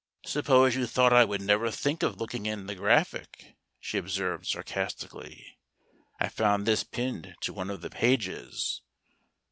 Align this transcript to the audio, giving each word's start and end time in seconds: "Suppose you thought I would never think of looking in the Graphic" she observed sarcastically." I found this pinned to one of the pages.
"Suppose 0.25 0.75
you 0.75 0.87
thought 0.87 1.13
I 1.13 1.23
would 1.25 1.43
never 1.43 1.69
think 1.69 2.01
of 2.01 2.19
looking 2.19 2.47
in 2.47 2.65
the 2.65 2.73
Graphic" 2.73 3.55
she 3.79 3.99
observed 3.99 4.47
sarcastically." 4.47 5.59
I 6.19 6.27
found 6.27 6.65
this 6.65 6.83
pinned 6.83 7.35
to 7.41 7.53
one 7.53 7.69
of 7.69 7.81
the 7.81 7.91
pages. 7.91 8.81